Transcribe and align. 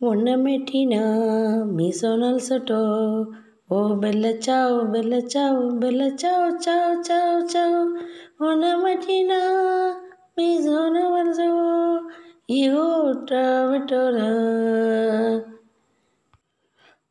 Una 0.00 0.36
metina, 0.36 1.64
mi 1.64 1.92
sonal 1.92 2.40
soto. 2.40 3.32
Oh, 3.68 3.96
bella 3.96 4.38
ciao, 4.38 4.86
bella 4.86 5.20
ciao, 5.26 5.72
bella 5.72 6.14
ciao, 6.14 6.56
ciao, 6.60 7.02
ciao, 7.02 7.44
ciao. 7.48 7.94
Una 8.38 8.76
mattina, 8.78 9.98
mi 10.36 10.62
sonal 10.62 11.34
so. 11.34 12.06
Io 12.46 13.24
travetora. 13.24 14.28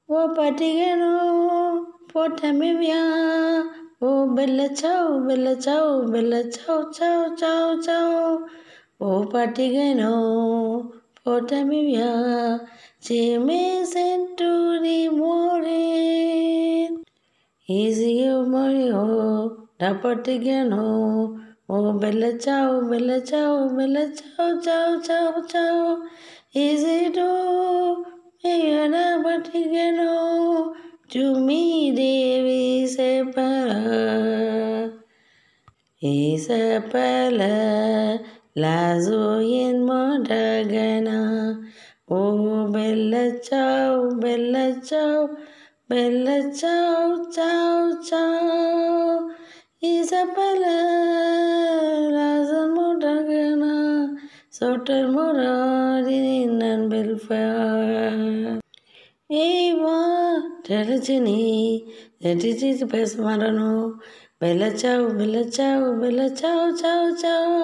Oh, 0.08 0.32
patigano, 0.34 2.00
portami 2.14 2.74
via. 2.78 3.66
Oh, 4.00 4.28
bella 4.28 4.74
ciao, 4.74 5.20
bella 5.26 5.60
ciao, 5.60 6.06
bella 6.08 6.50
ciao, 6.50 6.94
for 11.28 11.42
Tamimia, 11.42 12.66
James 13.02 13.94
and 13.98 14.38
to 14.38 14.80
the 14.82 15.10
morning. 15.10 17.04
Easy 17.68 18.26
of 18.28 18.48
Mario, 18.48 19.68
Dapatigano, 19.78 21.38
Oh, 21.68 22.00
Bella 22.00 22.40
Ciao, 22.40 22.80
Bella 22.90 23.20
Ciao, 23.26 23.68
Bella 23.76 24.10
Ciao, 24.16 24.62
Ciao, 24.62 25.02
Ciao, 25.02 25.46
Ciao, 25.46 26.02
Easy 26.54 27.12
to 27.12 28.06
Mayana 28.46 29.22
Patigano, 29.22 30.76
to 31.10 31.42
me, 31.42 31.92
Devi 31.94 32.88
Separa. 32.88 34.94
Isabella. 36.02 37.58
Lazo 38.58 39.38
in 39.40 39.86
modagana. 39.86 41.62
Oh, 42.10 42.68
bella 42.72 43.40
ciao, 43.40 44.16
bella 44.16 44.82
ciao, 44.82 45.30
bella 45.88 46.52
ciao, 46.52 47.30
ciao, 47.30 48.02
ciao. 48.02 49.30
Isabella, 49.80 50.76
lazo 52.10 52.74
modagana. 52.74 54.18
Sotar 54.50 55.06
moradin 55.14 56.60
and 56.64 56.90
belfast. 56.90 58.62
Eva, 59.30 60.62
Telegeny, 60.64 61.86
that 62.22 62.44
is 62.44 62.80
the 62.80 62.88
best 62.88 63.18
marano. 63.18 64.00
मिल 64.44 64.70
जाओ 64.78 65.08
मिल 65.20 65.50
जाओ 65.50 65.94
मिल 66.02 66.28
जाओ 66.36 66.72
जाओ 66.82 67.10
जाओ 67.24 67.58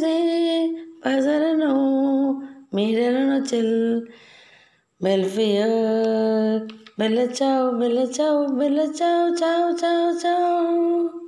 se, 0.00 0.88
pasarano 1.02 2.40
miraron 2.72 3.44
chel 3.44 4.08
melfia 5.00 5.66
mela 6.98 7.26
chao 7.32 7.72
mela 7.72 8.06
chao 8.12 8.48
mela 8.48 8.86
chao 8.94 9.34
chao 9.34 9.72
chao 9.76 10.18
chao 10.22 11.10